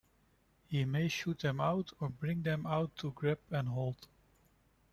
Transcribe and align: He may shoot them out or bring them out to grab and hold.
He 0.65 0.83
may 0.83 1.09
shoot 1.09 1.37
them 1.37 1.61
out 1.61 1.91
or 1.99 2.09
bring 2.09 2.41
them 2.41 2.65
out 2.65 2.95
to 2.95 3.11
grab 3.11 3.37
and 3.51 3.67
hold. 3.67 4.07